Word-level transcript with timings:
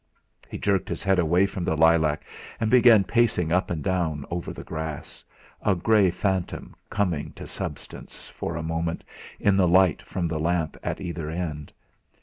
He 0.49 0.57
jerked 0.57 0.89
his 0.89 1.03
head 1.03 1.19
away 1.19 1.45
from 1.45 1.63
the 1.63 1.77
lilac, 1.77 2.23
and 2.59 2.71
began 2.71 3.03
pacing 3.03 3.51
up 3.51 3.69
and 3.69 3.83
down 3.83 4.25
over 4.31 4.51
the 4.51 4.63
grass, 4.63 5.23
a 5.61 5.75
grey 5.75 6.09
phantom 6.09 6.75
coming 6.89 7.33
to 7.33 7.45
substance 7.45 8.27
for 8.27 8.55
a 8.55 8.63
moment 8.63 9.03
in 9.39 9.57
the 9.57 9.67
light 9.67 10.01
from 10.01 10.25
the 10.27 10.39
lamp 10.39 10.75
at 10.81 10.99
either 11.01 11.29
end. 11.29 11.71